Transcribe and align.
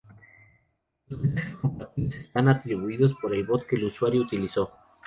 Los 1.09 1.21
mensajes 1.21 1.57
compartidos 1.57 2.15
están 2.15 2.49
atribuidos 2.49 3.13
por 3.21 3.35
el 3.35 3.45
bot 3.45 3.67
que 3.67 3.75
el 3.75 3.83
usuario 3.85 4.21
utilizó. 4.23 4.71